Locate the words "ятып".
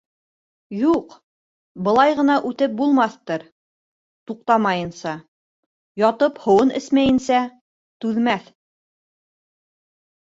6.05-6.43